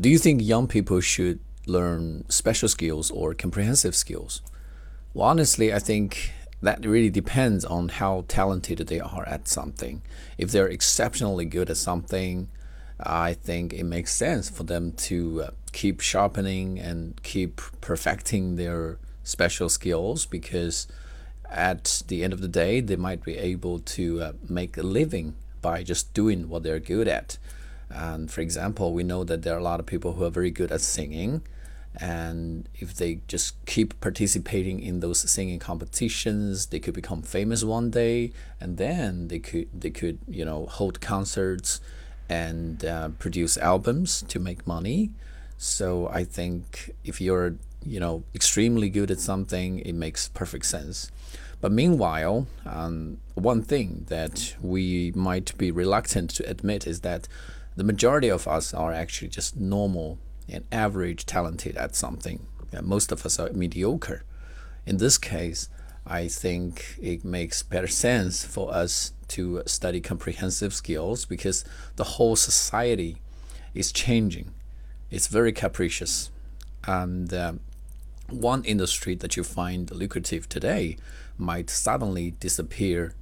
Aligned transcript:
Do 0.00 0.08
you 0.08 0.18
think 0.18 0.40
young 0.42 0.68
people 0.68 1.00
should 1.00 1.40
learn 1.66 2.24
special 2.28 2.68
skills 2.68 3.10
or 3.10 3.34
comprehensive 3.34 3.94
skills? 3.94 4.40
Well, 5.12 5.28
honestly, 5.28 5.72
I 5.72 5.78
think 5.80 6.32
that 6.62 6.86
really 6.86 7.10
depends 7.10 7.64
on 7.64 7.88
how 7.88 8.24
talented 8.28 8.78
they 8.78 9.00
are 9.00 9.26
at 9.28 9.48
something. 9.48 10.02
If 10.38 10.50
they're 10.50 10.68
exceptionally 10.68 11.44
good 11.44 11.68
at 11.68 11.76
something, 11.76 12.48
I 13.00 13.34
think 13.34 13.74
it 13.74 13.84
makes 13.84 14.14
sense 14.14 14.48
for 14.48 14.62
them 14.62 14.92
to 15.08 15.42
uh, 15.42 15.50
keep 15.72 16.00
sharpening 16.00 16.78
and 16.78 17.20
keep 17.22 17.60
perfecting 17.80 18.56
their 18.56 18.98
special 19.24 19.68
skills 19.68 20.24
because 20.24 20.86
at 21.50 22.02
the 22.08 22.24
end 22.24 22.32
of 22.32 22.40
the 22.40 22.48
day, 22.48 22.80
they 22.80 22.96
might 22.96 23.22
be 23.22 23.36
able 23.36 23.80
to 23.80 24.22
uh, 24.22 24.32
make 24.48 24.76
a 24.78 24.82
living 24.82 25.34
by 25.60 25.82
just 25.82 26.14
doing 26.14 26.48
what 26.48 26.62
they're 26.62 26.80
good 26.80 27.08
at. 27.08 27.38
And 27.94 28.30
for 28.30 28.40
example, 28.40 28.92
we 28.92 29.02
know 29.02 29.24
that 29.24 29.42
there 29.42 29.54
are 29.54 29.58
a 29.58 29.62
lot 29.62 29.80
of 29.80 29.86
people 29.86 30.14
who 30.14 30.24
are 30.24 30.30
very 30.30 30.50
good 30.50 30.72
at 30.72 30.80
singing. 30.80 31.42
And 32.00 32.68
if 32.74 32.94
they 32.94 33.20
just 33.28 33.62
keep 33.66 34.00
participating 34.00 34.80
in 34.80 35.00
those 35.00 35.30
singing 35.30 35.58
competitions, 35.58 36.66
they 36.66 36.80
could 36.80 36.94
become 36.94 37.20
famous 37.20 37.64
one 37.64 37.90
day, 37.90 38.32
and 38.58 38.78
then 38.78 39.28
they 39.28 39.38
could 39.38 39.68
they 39.78 39.90
could 39.90 40.18
you 40.26 40.42
know 40.42 40.64
hold 40.66 41.02
concerts 41.02 41.82
and 42.30 42.82
uh, 42.84 43.10
produce 43.18 43.58
albums 43.58 44.24
to 44.28 44.38
make 44.38 44.66
money. 44.66 45.10
So 45.58 46.08
I 46.08 46.24
think 46.24 46.94
if 47.04 47.20
you're 47.20 47.56
you 47.84 48.00
know 48.00 48.24
extremely 48.34 48.88
good 48.90 49.10
at 49.10 49.20
something, 49.20 49.80
it 49.80 49.94
makes 49.94 50.28
perfect 50.28 50.66
sense. 50.66 51.10
But 51.60 51.70
meanwhile, 51.70 52.48
um, 52.66 53.18
one 53.34 53.62
thing 53.62 54.06
that 54.08 54.56
we 54.60 55.12
might 55.14 55.56
be 55.56 55.70
reluctant 55.70 56.30
to 56.30 56.50
admit 56.50 56.86
is 56.86 57.00
that 57.00 57.28
the 57.76 57.84
majority 57.84 58.28
of 58.28 58.48
us 58.48 58.74
are 58.74 58.92
actually 58.92 59.28
just 59.28 59.56
normal 59.56 60.18
and 60.48 60.64
average 60.72 61.24
talented 61.24 61.76
at 61.76 61.94
something. 61.94 62.46
Most 62.82 63.12
of 63.12 63.24
us 63.24 63.38
are 63.38 63.50
mediocre. 63.52 64.24
In 64.86 64.96
this 64.96 65.18
case, 65.18 65.68
I 66.06 66.26
think 66.26 66.96
it 67.00 67.24
makes 67.24 67.62
better 67.62 67.86
sense 67.86 68.44
for 68.44 68.74
us 68.74 69.12
to 69.28 69.62
study 69.66 70.00
comprehensive 70.00 70.74
skills 70.74 71.24
because 71.24 71.64
the 71.96 72.04
whole 72.04 72.34
society 72.34 73.18
is 73.72 73.92
changing. 73.92 74.52
It's 75.10 75.28
very 75.28 75.52
capricious. 75.52 76.30
And 76.84 77.32
uh, 77.32 77.52
one 78.32 78.64
industry 78.64 79.14
that 79.16 79.36
you 79.36 79.44
find 79.44 79.90
lucrative 79.90 80.48
today 80.48 80.96
might 81.38 81.70
suddenly 81.70 82.32
disappear 82.32 83.14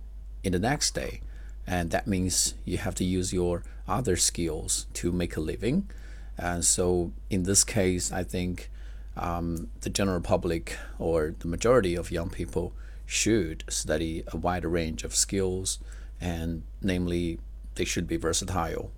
in 0.43 0.53
the 0.53 0.59
next 0.59 0.95
day. 0.95 1.21
And 1.67 1.91
that 1.91 2.07
means 2.07 2.55
you 2.65 2.79
have 2.79 2.95
to 2.97 3.05
use 3.05 3.33
your 3.33 3.63
other 3.87 4.17
skills 4.17 4.87
to 4.95 5.13
make 5.13 5.37
a 5.37 5.41
living. 5.41 5.89
And 6.37 6.65
so, 6.65 7.13
in 7.29 7.43
this 7.43 7.65
case, 7.65 8.11
I 8.11 8.25
think 8.25 8.71
um, 9.17 9.69
the 9.83 9.91
general 9.91 10.21
public 10.21 10.77
or 10.99 11.35
the 11.39 11.49
majority 11.49 11.95
of 11.95 12.11
young 12.11 12.31
people 12.31 12.73
should 13.05 13.65
study 13.69 14.25
a 14.29 14.37
wider 14.37 14.69
range 14.69 15.05
of 15.05 15.15
skills, 15.15 15.79
and 16.21 16.63
namely, 16.81 17.39
they 17.75 17.85
should 17.85 18.07
be 18.07 18.17
versatile 18.17 18.91